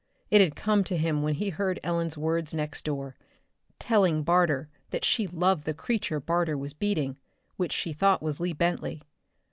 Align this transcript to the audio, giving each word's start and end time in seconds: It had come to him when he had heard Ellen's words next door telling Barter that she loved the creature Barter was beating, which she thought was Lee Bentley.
It 0.31 0.41
had 0.41 0.55
come 0.55 0.83
to 0.85 0.97
him 0.97 1.21
when 1.21 1.35
he 1.35 1.45
had 1.51 1.57
heard 1.59 1.79
Ellen's 1.83 2.17
words 2.17 2.55
next 2.55 2.83
door 2.85 3.15
telling 3.77 4.23
Barter 4.23 4.67
that 4.89 5.05
she 5.05 5.27
loved 5.27 5.65
the 5.65 5.75
creature 5.75 6.19
Barter 6.19 6.57
was 6.57 6.73
beating, 6.73 7.17
which 7.55 7.71
she 7.71 7.93
thought 7.93 8.23
was 8.23 8.39
Lee 8.39 8.53
Bentley. 8.53 9.03